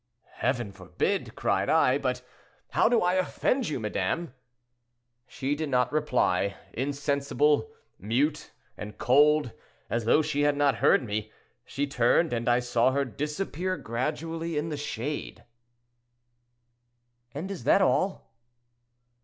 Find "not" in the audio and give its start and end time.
5.69-5.93, 10.57-10.77